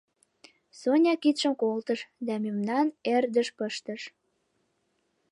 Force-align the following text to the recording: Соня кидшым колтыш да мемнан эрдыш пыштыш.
Соня 0.79 1.13
кидшым 1.23 1.53
колтыш 1.61 1.99
да 2.27 2.33
мемнан 2.43 2.87
эрдыш 3.13 3.47
пыштыш. 3.57 4.01